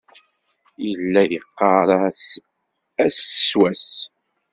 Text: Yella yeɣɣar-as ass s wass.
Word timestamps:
Yella 0.87 1.21
yeɣɣar-as 1.31 2.23
ass 3.05 3.19
s 3.47 3.49
wass. 3.59 3.89